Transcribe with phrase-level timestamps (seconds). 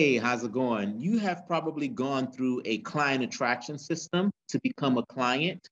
[0.00, 1.00] Hey, how's it going?
[1.00, 5.68] You have probably gone through a client attraction system to become a client.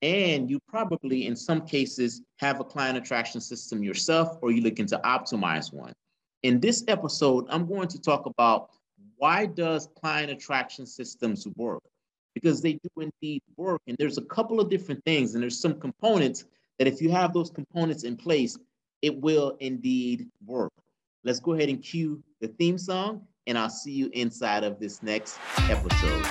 [0.00, 4.86] And you probably, in some cases, have a client attraction system yourself, or you're looking
[4.86, 5.92] to optimize one.
[6.44, 8.70] In this episode, I'm going to talk about
[9.16, 11.82] why does client attraction systems work?
[12.36, 13.80] Because they do indeed work.
[13.88, 16.44] And there's a couple of different things, and there's some components
[16.78, 18.56] that if you have those components in place,
[19.02, 20.70] it will indeed work.
[21.24, 25.02] Let's go ahead and cue the theme song, and I'll see you inside of this
[25.02, 25.38] next
[25.68, 26.22] episode.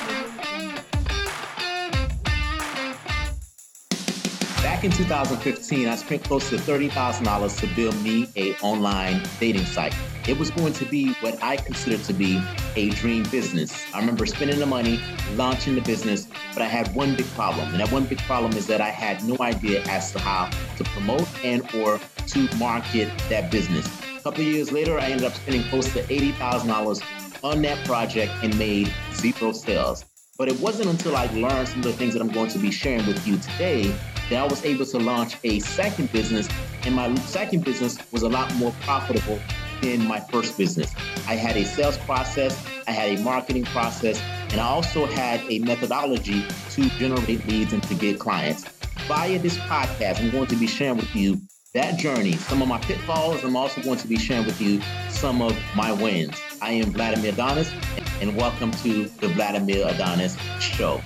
[4.62, 9.94] Back in 2015, I spent close to $30,000 to build me a online dating site.
[10.28, 12.42] It was going to be what I considered to be
[12.76, 13.86] a dream business.
[13.94, 15.00] I remember spending the money,
[15.34, 17.70] launching the business, but I had one big problem.
[17.72, 20.84] And that one big problem is that I had no idea as to how to
[20.84, 23.88] promote and or to market that business.
[24.24, 28.94] Couple years later, I ended up spending close to $80,000 on that project and made
[29.16, 30.06] zero sales.
[30.38, 32.70] But it wasn't until I learned some of the things that I'm going to be
[32.70, 33.88] sharing with you today
[34.30, 36.48] that I was able to launch a second business.
[36.84, 39.40] And my second business was a lot more profitable
[39.82, 40.94] than my first business.
[41.28, 45.58] I had a sales process, I had a marketing process, and I also had a
[45.60, 48.66] methodology to generate leads and to get clients.
[49.08, 51.42] Via this podcast, I'm going to be sharing with you
[51.74, 53.46] that journey, some of my pitfalls.
[53.46, 56.38] I'm also going to be sharing with you some of my wins.
[56.62, 57.72] I am Vladimir Adonis,
[58.20, 61.02] and welcome to the Vladimir Adonis Show.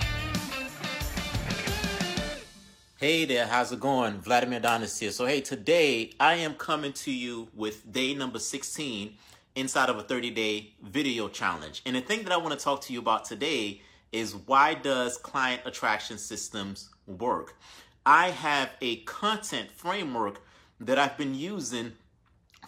[2.96, 4.20] Hey there, how's it going?
[4.20, 5.12] Vladimir Adonis here.
[5.12, 9.14] So, hey, today I am coming to you with day number 16
[9.54, 11.82] inside of a 30 day video challenge.
[11.86, 15.16] And the thing that I want to talk to you about today is why does
[15.16, 17.56] client attraction systems work?
[18.04, 20.40] I have a content framework
[20.80, 21.92] that I've been using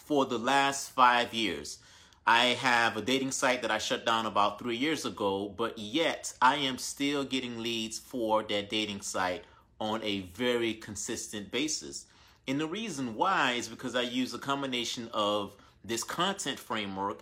[0.01, 1.79] for the last five years.
[2.27, 6.35] I have a dating site that I shut down about three years ago, but yet
[6.43, 9.45] I am still getting leads for that dating site
[9.81, 12.07] on a very consistent basis.
[12.47, 17.21] And the reason why is because I use a combination of this content framework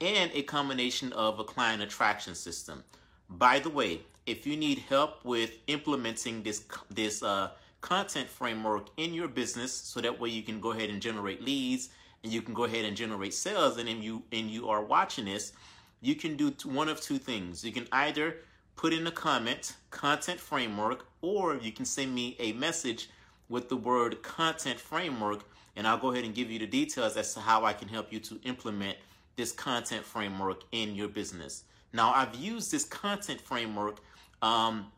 [0.00, 2.84] and a combination of a client attraction system.
[3.28, 9.14] By the way, if you need help with implementing this this uh, content framework in
[9.14, 11.90] your business so that way you can go ahead and generate leads
[12.24, 15.24] and you can go ahead and generate sales and then you and you are watching
[15.24, 15.52] this
[16.00, 18.36] you can do one of two things you can either
[18.76, 23.08] put in a comment content framework or you can send me a message
[23.48, 25.44] with the word content framework
[25.78, 28.12] and I'll go ahead and give you the details as to how I can help
[28.12, 28.98] you to implement
[29.36, 31.62] this content framework in your business.
[31.92, 33.98] Now, I've used this content framework
[34.42, 34.90] um,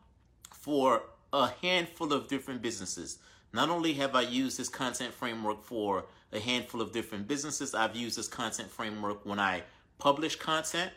[0.51, 1.03] for
[1.33, 3.19] a handful of different businesses.
[3.53, 7.95] Not only have I used this content framework for a handful of different businesses, I've
[7.95, 9.63] used this content framework when I
[9.97, 10.91] publish content.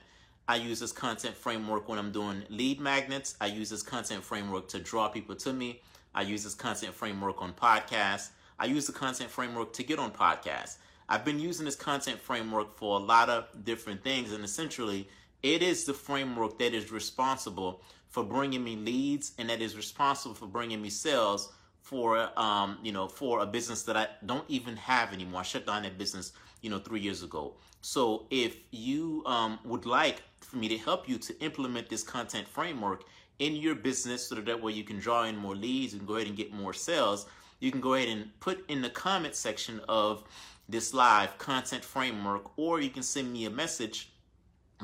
[0.46, 3.36] I use this content framework when I'm doing lead magnets.
[3.40, 5.80] I use this content framework to draw people to me.
[6.14, 8.30] I use this content framework on podcasts.
[8.58, 10.76] I use the content framework to get on podcasts.
[11.08, 15.08] I've been using this content framework for a lot of different things, and essentially,
[15.44, 20.34] it is the framework that is responsible for bringing me leads and that is responsible
[20.34, 24.74] for bringing me sales for um, you know for a business that I don't even
[24.76, 25.40] have anymore.
[25.40, 26.32] I shut down that business
[26.62, 27.56] you know three years ago.
[27.82, 32.48] So if you um, would like for me to help you to implement this content
[32.48, 33.04] framework
[33.38, 36.14] in your business so that, that way you can draw in more leads and go
[36.14, 37.26] ahead and get more sales,
[37.60, 40.24] you can go ahead and put in the comment section of
[40.70, 44.13] this live content framework, or you can send me a message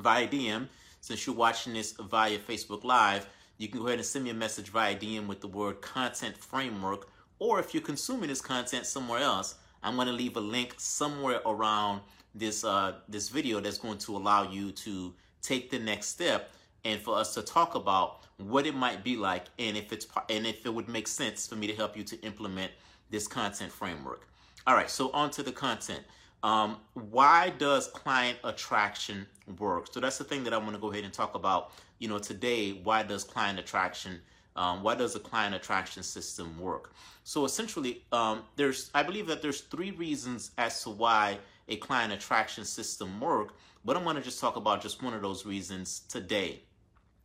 [0.00, 0.68] via DM
[1.00, 3.26] since you're watching this via Facebook Live,
[3.58, 6.36] you can go ahead and send me a message via DM with the word content
[6.36, 7.08] framework.
[7.38, 11.40] Or if you're consuming this content somewhere else, I'm going to leave a link somewhere
[11.46, 12.02] around
[12.34, 15.12] this uh, this video that's going to allow you to
[15.42, 16.52] take the next step
[16.84, 20.46] and for us to talk about what it might be like and if it's and
[20.46, 22.70] if it would make sense for me to help you to implement
[23.10, 24.28] this content framework.
[24.66, 26.04] All right, so on to the content.
[26.42, 29.26] Um, why does client attraction
[29.58, 29.92] work?
[29.92, 31.72] So that's the thing that I want to go ahead and talk about.
[31.98, 34.20] You know, today, why does client attraction?
[34.56, 36.92] Um, why does the client attraction system work?
[37.24, 41.38] So essentially, um, there's I believe that there's three reasons as to why
[41.68, 43.54] a client attraction system work.
[43.84, 46.60] But I'm going to just talk about just one of those reasons today.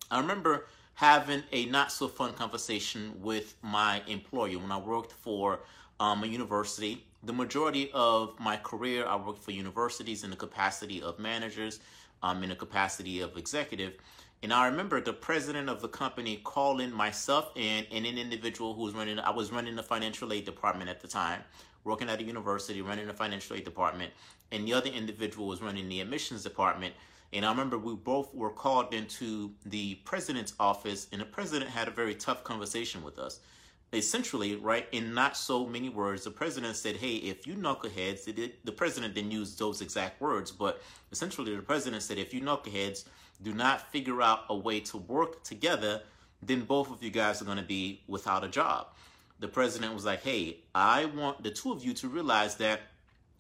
[0.10, 5.62] I remember having a not so fun conversation with my employer when I worked for
[6.00, 11.02] um, a university the majority of my career, I worked for universities in the capacity
[11.02, 11.80] of managers,
[12.22, 13.94] um, in the capacity of executive.
[14.44, 18.84] And I remember the president of the company calling myself and, and an individual who
[18.84, 21.42] was running, I was running the financial aid department at the time,
[21.84, 24.12] working at a university, running the financial aid department,
[24.52, 26.94] and the other individual was running the admissions department.
[27.34, 31.88] And I remember we both were called into the president's office, and the president had
[31.88, 33.40] a very tough conversation with us.
[33.94, 38.26] Essentially, right, in not so many words, the president said, Hey, if you knuckleheads,
[38.64, 43.06] the president didn't use those exact words, but essentially the president said, If you knuckleheads
[43.42, 46.02] do not figure out a way to work together,
[46.42, 48.88] then both of you guys are going to be without a job.
[49.40, 52.82] The president was like, Hey, I want the two of you to realize that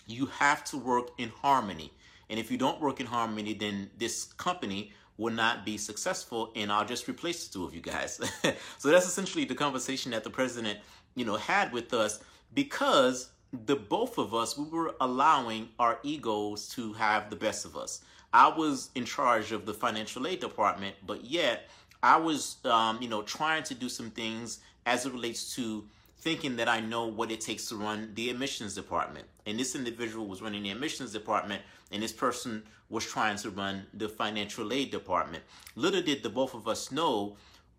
[0.07, 1.91] you have to work in harmony.
[2.29, 6.71] And if you don't work in harmony, then this company will not be successful and
[6.71, 8.19] I'll just replace the two of you guys.
[8.77, 10.79] so that's essentially the conversation that the president,
[11.15, 12.19] you know, had with us
[12.53, 13.29] because
[13.65, 18.01] the both of us we were allowing our egos to have the best of us.
[18.33, 21.69] I was in charge of the financial aid department, but yet
[22.03, 25.85] I was, um, you know, trying to do some things as it relates to
[26.17, 29.27] thinking that I know what it takes to run the admissions department.
[29.45, 33.85] And this individual was running the admissions department, and this person was trying to run
[33.93, 35.43] the financial aid department.
[35.75, 37.37] Little did the both of us know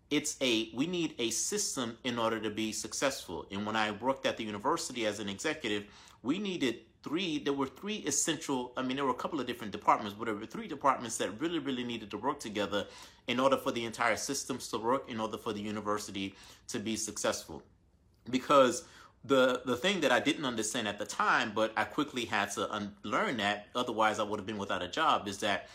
[0.09, 3.45] it's a we need a system in order to be successful.
[3.51, 5.85] And when I worked at the university as an executive,
[6.23, 9.71] we needed three there were three essential i mean there were a couple of different
[9.71, 12.85] departments but there were three departments that really really needed to work together
[13.27, 16.33] in order for the entire systems to work in order for the university
[16.67, 17.61] to be successful
[18.29, 18.83] because
[19.25, 22.71] the the thing that I didn't understand at the time, but I quickly had to
[22.73, 25.67] un- learn that, otherwise I would have been without a job, is that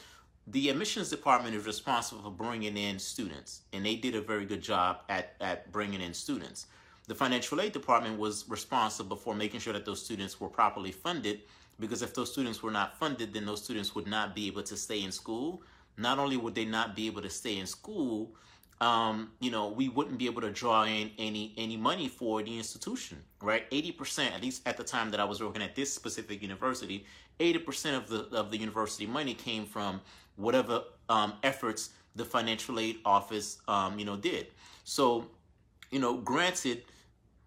[0.46, 4.62] the admissions department is responsible for bringing in students, and they did a very good
[4.62, 6.66] job at at bringing in students.
[7.08, 11.40] The financial aid department was responsible for making sure that those students were properly funded,
[11.80, 14.76] because if those students were not funded, then those students would not be able to
[14.76, 15.62] stay in school.
[15.98, 18.34] Not only would they not be able to stay in school,
[18.82, 22.54] um, you know, we wouldn't be able to draw in any any money for the
[22.62, 23.64] institution, right?
[23.70, 27.06] Eighty percent, at least at the time that I was working at this specific university,
[27.38, 30.00] eighty percent of the of the university money came from
[30.34, 34.48] whatever um, efforts the financial aid office, um, you know, did.
[34.82, 35.30] So,
[35.92, 36.82] you know, granted,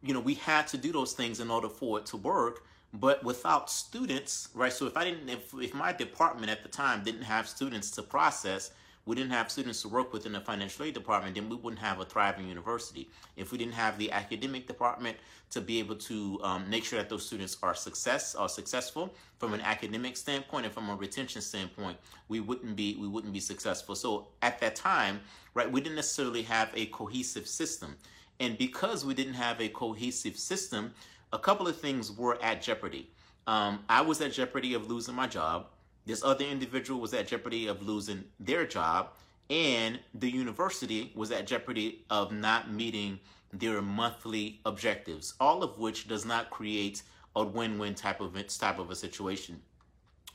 [0.01, 2.63] you know, we had to do those things in order for it to work.
[2.93, 4.71] But without students, right?
[4.71, 8.01] So if I didn't, if, if my department at the time didn't have students to
[8.01, 8.71] process,
[9.05, 11.81] we didn't have students to work with in the financial aid department, then we wouldn't
[11.81, 13.09] have a thriving university.
[13.35, 15.17] If we didn't have the academic department
[15.51, 19.53] to be able to um, make sure that those students are success are successful from
[19.53, 21.97] an academic standpoint and from a retention standpoint,
[22.29, 23.95] we wouldn't be we wouldn't be successful.
[23.95, 25.21] So at that time,
[25.53, 27.95] right, we didn't necessarily have a cohesive system.
[28.39, 30.93] And because we didn't have a cohesive system,
[31.31, 33.09] a couple of things were at jeopardy.
[33.47, 35.67] Um, I was at jeopardy of losing my job.
[36.05, 39.09] This other individual was at jeopardy of losing their job,
[39.49, 43.19] and the university was at jeopardy of not meeting
[43.51, 47.03] their monthly objectives, all of which does not create
[47.35, 49.61] a win-win type of type of a situation.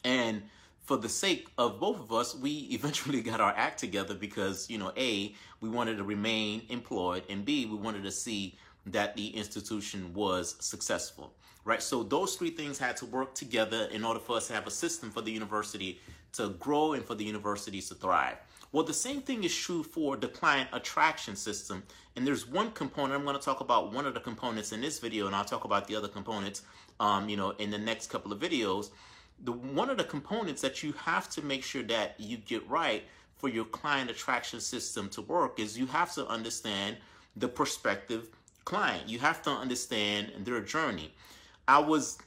[0.05, 0.43] And
[0.83, 4.79] for the sake of both of us, we eventually got our act together because, you
[4.79, 8.59] know, A, we wanted to remain employed, and B, we wanted to see
[8.93, 11.35] that the institution was successful
[11.65, 11.83] right?
[11.83, 14.71] So those three things had to work together in order for us to have a
[14.71, 16.01] system for the university
[16.33, 18.37] to grow and for the universities to thrive.
[18.73, 21.83] Well, the same thing is true for the client attraction system.
[22.15, 25.01] And there's one component, I'm going to talk about one of the components in this
[25.01, 26.63] video, and I'll talk about the other components,
[27.01, 28.91] um, you know, in the next couple of videos.
[29.43, 33.05] The one of the components that you have to make sure that you get right
[33.39, 36.99] for your client attraction system to work is you have to understand
[37.37, 38.29] the prospective
[38.65, 39.09] client.
[39.09, 41.13] You have to understand their journey.
[41.67, 42.19] I was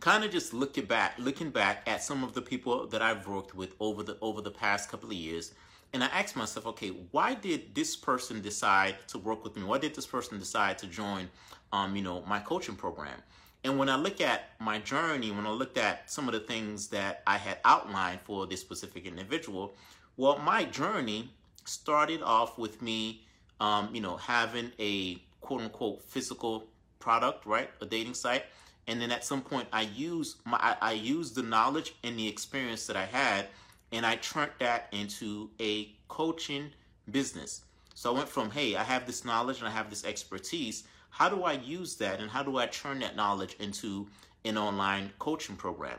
[0.00, 3.54] kind of just looking back, looking back at some of the people that I've worked
[3.54, 5.54] with over the over the past couple of years,
[5.92, 9.62] and I asked myself, okay, why did this person decide to work with me?
[9.62, 11.28] Why did this person decide to join,
[11.72, 13.22] um, you know, my coaching program?
[13.64, 16.88] And when I look at my journey, when I looked at some of the things
[16.88, 19.74] that I had outlined for this specific individual,
[20.16, 21.30] well, my journey
[21.64, 23.22] started off with me,
[23.60, 26.68] um, you know, having a quote unquote physical
[26.98, 27.68] product, right?
[27.80, 28.44] A dating site.
[28.86, 32.26] And then at some point i use my I, I used the knowledge and the
[32.26, 33.46] experience that i had
[33.92, 36.70] and i turned that into a coaching
[37.10, 37.62] business.
[37.94, 40.84] So i went from hey i have this knowledge and i have this expertise.
[41.10, 44.08] How do i use that and how do i turn that knowledge into
[44.44, 45.98] an online coaching program?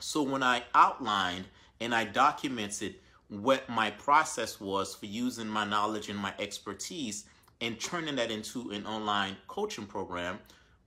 [0.00, 1.44] So when i outlined
[1.80, 2.94] and i documented
[3.28, 7.26] what my process was for using my knowledge and my expertise
[7.60, 10.38] and turning that into an online coaching program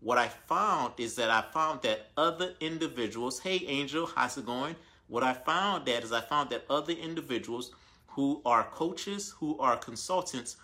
[0.01, 4.75] what I found is that I found that other individuals, hey Angel, how's it going?
[5.07, 7.69] What I found that is I found that other individuals
[8.07, 10.57] who are coaches, who are consultants,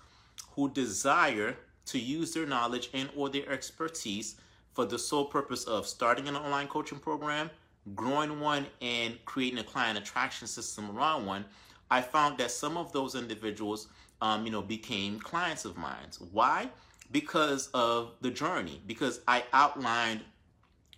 [0.55, 4.37] who desire to use their knowledge and or their expertise
[4.73, 7.51] for the sole purpose of starting an online coaching program,
[7.93, 11.45] growing one and creating a client attraction system around one,
[11.91, 13.87] I found that some of those individuals,
[14.21, 16.07] um, you know, became clients of mine.
[16.31, 16.69] Why?
[17.11, 18.81] Because of the journey.
[18.85, 20.21] Because I outlined,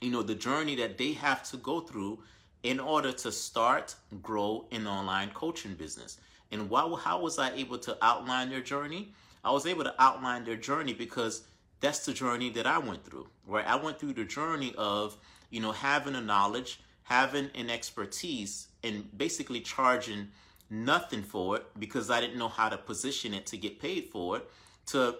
[0.01, 2.19] you know, the journey that they have to go through
[2.63, 6.17] in order to start, grow an online coaching business.
[6.51, 9.13] And why, how was I able to outline their journey?
[9.43, 11.43] I was able to outline their journey because
[11.79, 13.65] that's the journey that I went through, right?
[13.65, 15.15] I went through the journey of,
[15.49, 20.29] you know, having a knowledge, having an expertise, and basically charging
[20.69, 24.37] nothing for it because I didn't know how to position it to get paid for
[24.37, 24.49] it,
[24.87, 25.17] to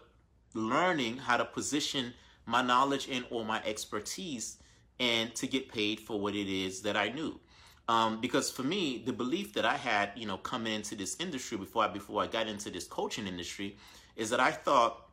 [0.53, 2.13] learning how to position
[2.45, 4.57] my knowledge and or my expertise
[4.99, 7.39] and to get paid for what it is that I knew.
[7.87, 11.57] Um, because for me, the belief that I had, you know, coming into this industry
[11.57, 13.77] before I before I got into this coaching industry,
[14.15, 15.09] is that I thought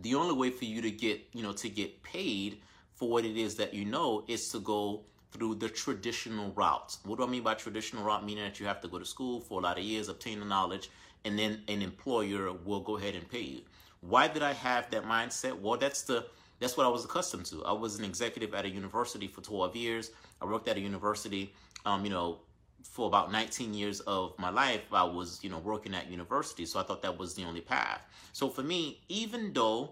[0.00, 2.60] the only way for you to get, you know, to get paid
[2.94, 6.98] for what it is that you know is to go through the traditional routes.
[7.04, 8.24] What do I mean by traditional route?
[8.24, 10.46] Meaning that you have to go to school for a lot of years, obtain the
[10.46, 10.90] knowledge,
[11.24, 13.60] and then an employer will go ahead and pay you.
[14.00, 15.60] Why did I have that mindset?
[15.60, 16.26] Well, that's the
[16.60, 17.64] that's what I was accustomed to.
[17.64, 20.10] I was an executive at a university for 12 years.
[20.42, 21.54] I worked at a university,
[21.86, 22.40] um, you know,
[22.82, 24.82] for about 19 years of my life.
[24.92, 26.66] I was, you know, working at university.
[26.66, 28.00] So I thought that was the only path.
[28.32, 29.90] So for me, even though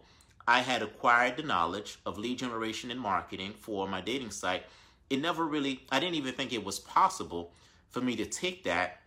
[0.49, 4.64] I had acquired the knowledge of lead generation and marketing for my dating site,
[5.11, 7.53] it never really, I didn't even think it was possible
[7.91, 9.01] for me to take that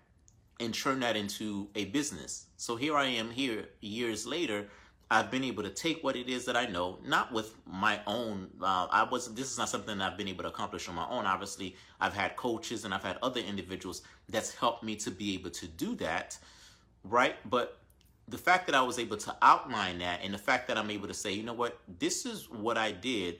[0.59, 2.45] and turn that into a business.
[2.57, 4.67] So here I am here years later.
[5.11, 8.47] I've been able to take what it is that I know, not with my own.
[8.61, 9.33] Uh, I was.
[9.33, 11.25] This is not something I've been able to accomplish on my own.
[11.25, 15.49] Obviously, I've had coaches and I've had other individuals that's helped me to be able
[15.49, 16.37] to do that,
[17.03, 17.37] right?
[17.49, 17.79] But
[18.27, 21.07] the fact that I was able to outline that, and the fact that I'm able
[21.07, 23.39] to say, you know what, this is what I did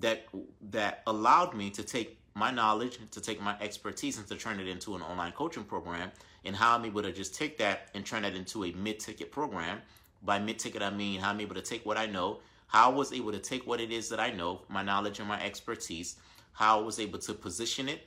[0.00, 0.26] that
[0.70, 4.68] that allowed me to take my knowledge, to take my expertise, and to turn it
[4.68, 6.10] into an online coaching program,
[6.44, 9.80] and how I'm able to just take that and turn that into a mid-ticket program.
[10.22, 12.38] By mid-ticket, I mean how I'm able to take what I know,
[12.68, 15.28] how I was able to take what it is that I know, my knowledge and
[15.28, 16.16] my expertise,
[16.52, 18.06] how I was able to position it,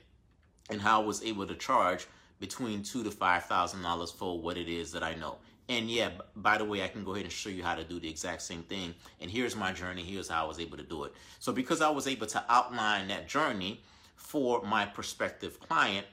[0.70, 2.06] and how I was able to charge
[2.38, 5.36] between two to five thousand dollars for what it is that I know.
[5.68, 8.00] And yeah, by the way, I can go ahead and show you how to do
[8.00, 8.94] the exact same thing.
[9.20, 10.02] And here's my journey.
[10.02, 11.14] Here's how I was able to do it.
[11.38, 13.80] So because I was able to outline that journey
[14.16, 16.06] for my prospective client,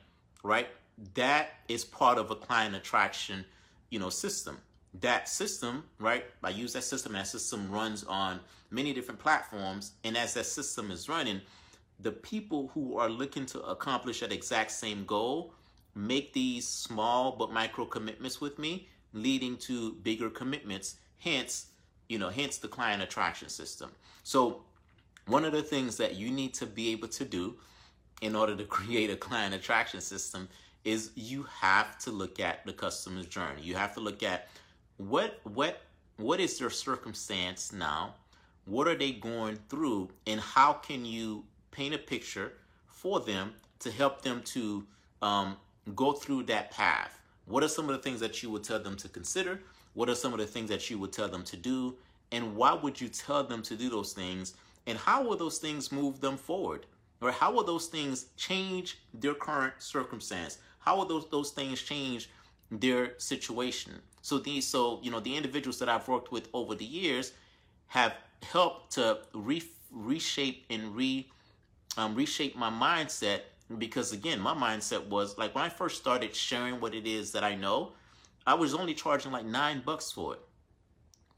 [0.43, 0.67] right?
[1.15, 3.45] That is part of a client attraction,
[3.89, 4.59] you know, system.
[5.01, 6.25] That system, right?
[6.43, 7.13] I use that system.
[7.13, 8.39] That system runs on
[8.71, 9.93] many different platforms.
[10.03, 11.41] And as that system is running,
[11.99, 15.53] the people who are looking to accomplish that exact same goal
[15.95, 21.67] make these small but micro commitments with me leading to bigger commitments, hence,
[22.07, 23.91] you know, hence the client attraction system.
[24.23, 24.61] So
[25.27, 27.55] one of the things that you need to be able to do
[28.21, 30.49] in order to create a client attraction system
[30.85, 33.61] is you have to look at the customer's journey.
[33.61, 34.47] You have to look at
[34.97, 35.81] what what
[36.17, 38.15] what is their circumstance now?
[38.65, 42.53] What are they going through and how can you paint a picture
[42.87, 44.85] for them to help them to
[45.21, 45.57] um,
[45.95, 47.18] go through that path?
[47.49, 49.59] What are some of the things that you would tell them to consider?
[49.95, 51.95] What are some of the things that you would tell them to do?
[52.31, 54.53] And why would you tell them to do those things?
[54.85, 56.85] And how will those things move them forward?
[57.21, 60.59] Or how will those things change their current circumstance?
[60.77, 62.29] How will those, those things change
[62.69, 63.93] their situation?
[64.21, 67.33] So these, so, you know, the individuals that I've worked with over the years
[67.87, 68.13] have
[68.43, 71.27] helped to re, reshape and re,
[71.97, 73.41] um, reshape my mindset
[73.77, 77.43] because again my mindset was like when i first started sharing what it is that
[77.43, 77.91] i know
[78.47, 80.41] i was only charging like nine bucks for it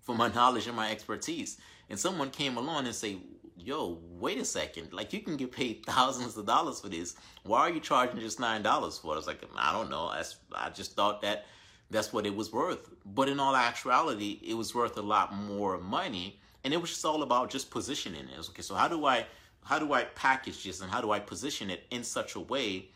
[0.01, 1.57] for my knowledge and my expertise.
[1.89, 3.17] And someone came along and say
[3.57, 4.91] yo wait a second.
[4.91, 7.15] Like you can get paid thousands of dollars for this.
[7.43, 9.13] Why are you charging just nine dollars for it?
[9.13, 10.11] I was like i don't know.
[10.55, 11.45] I, just thought that
[11.89, 12.89] that's what it was worth.
[13.05, 17.05] But in all actuality it was worth a lot more money and it was just
[17.05, 18.49] all about just positioning it.
[18.49, 19.25] Okay so how do i
[19.63, 22.89] how do I package this and how do I position it in such a way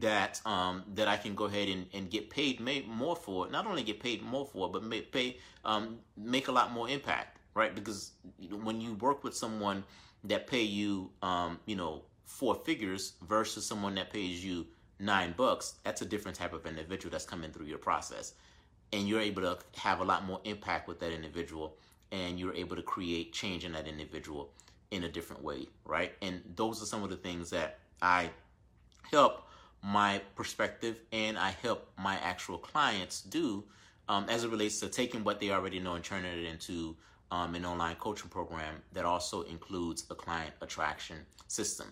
[0.00, 3.52] that um, that I can go ahead and, and get paid more for it.
[3.52, 6.88] Not only get paid more for it, but make, pay um, make a lot more
[6.88, 7.74] impact, right?
[7.74, 8.12] Because
[8.50, 9.84] when you work with someone
[10.24, 14.66] that pay you, um, you know, four figures versus someone that pays you
[14.98, 18.34] nine bucks, that's a different type of individual that's coming through your process,
[18.92, 21.76] and you're able to have a lot more impact with that individual,
[22.12, 24.50] and you're able to create change in that individual
[24.92, 26.12] in a different way, right?
[26.22, 28.30] And those are some of the things that I
[29.10, 29.48] help
[29.82, 33.64] my perspective and I help my actual clients do
[34.08, 36.94] um, as it relates to taking what they already know and turning it into
[37.30, 41.16] um, an online coaching program that also includes a client attraction
[41.48, 41.88] system.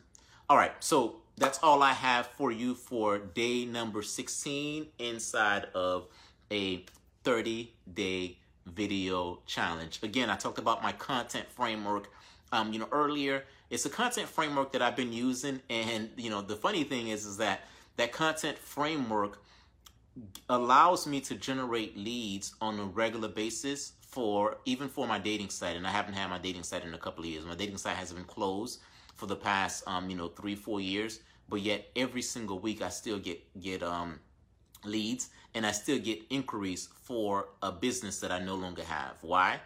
[0.50, 6.09] All right, so that's all I have for you for day number 16 inside of
[6.52, 6.85] a
[7.25, 10.00] 30 day video challenge.
[10.02, 12.11] Again, I talked about my content framework
[12.52, 13.45] um, you know, earlier.
[13.71, 17.25] It's a content framework that I've been using, and you know, the funny thing is,
[17.25, 17.62] is that
[17.97, 19.42] that content framework
[20.49, 25.76] allows me to generate leads on a regular basis for even for my dating site,
[25.76, 27.45] and I haven't had my dating site in a couple of years.
[27.45, 28.80] My dating site has been closed
[29.14, 32.88] for the past, um, you know, three, four years, but yet every single week I
[32.88, 34.19] still get get um
[34.85, 39.16] leads and I still get inquiries for a business that I no longer have.
[39.21, 39.61] Why?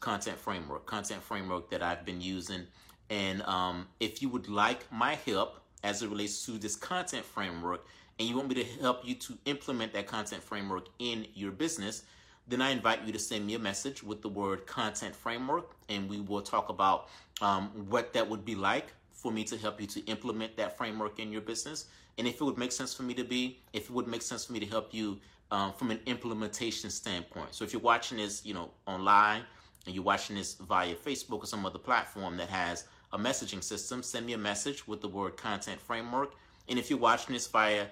[0.00, 2.66] Content framework, content framework that I've been using.
[3.10, 7.86] And um, if you would like my help as it relates to this content framework,
[8.18, 12.02] and you want me to help you to implement that content framework in your business,
[12.48, 16.08] then I invite you to send me a message with the word content framework, and
[16.08, 17.08] we will talk about
[17.40, 21.18] um, what that would be like for me to help you to implement that framework
[21.18, 21.86] in your business.
[22.16, 24.46] And if it would make sense for me to be, if it would make sense
[24.46, 25.18] for me to help you
[25.50, 27.54] um, from an implementation standpoint.
[27.54, 29.42] So if you're watching this, you know, online,
[29.88, 34.02] and you're watching this via Facebook or some other platform that has a messaging system,
[34.02, 36.34] send me a message with the word content framework.
[36.68, 37.86] And if you're watching this via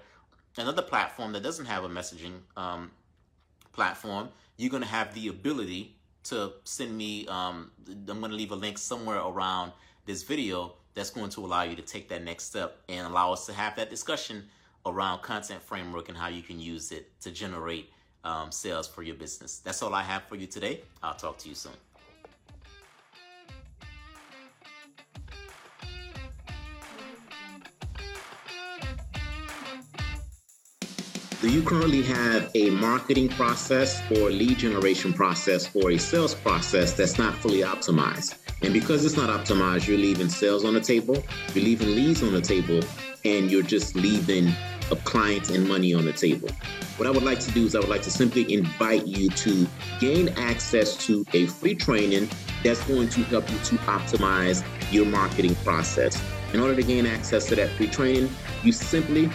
[0.58, 2.90] another platform that doesn't have a messaging um,
[3.72, 8.52] platform, you're going to have the ability to send me, um, I'm going to leave
[8.52, 9.72] a link somewhere around
[10.04, 13.46] this video that's going to allow you to take that next step and allow us
[13.46, 14.44] to have that discussion
[14.84, 17.90] around content framework and how you can use it to generate
[18.22, 19.60] um, sales for your business.
[19.60, 20.82] That's all I have for you today.
[21.02, 21.85] I'll talk to you soon.
[31.46, 36.94] Do you currently have a marketing process or lead generation process or a sales process
[36.94, 38.34] that's not fully optimized?
[38.62, 41.22] And because it's not optimized, you're leaving sales on the table,
[41.54, 42.80] you're leaving leads on the table,
[43.24, 44.48] and you're just leaving
[44.90, 46.48] of clients and money on the table.
[46.96, 49.68] What I would like to do is I would like to simply invite you to
[50.00, 52.28] gain access to a free training
[52.64, 56.20] that's going to help you to optimize your marketing process.
[56.52, 58.30] In order to gain access to that free training,
[58.64, 59.30] you simply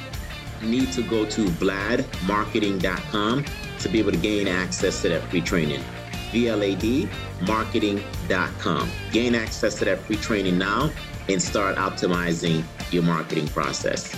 [0.64, 3.46] need to go to vladmarketing.com
[3.80, 5.84] to be able to gain access to that free training.
[6.32, 8.90] VLADmarketing.com.
[9.12, 10.90] Gain access to that free training now
[11.28, 14.16] and start optimizing your marketing process.